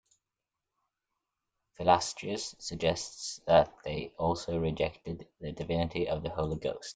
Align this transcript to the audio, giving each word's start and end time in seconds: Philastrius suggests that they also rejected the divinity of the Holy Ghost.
Philastrius 1.77 2.55
suggests 2.59 3.39
that 3.45 3.71
they 3.83 4.11
also 4.17 4.57
rejected 4.57 5.27
the 5.39 5.51
divinity 5.51 6.09
of 6.09 6.23
the 6.23 6.29
Holy 6.31 6.57
Ghost. 6.57 6.89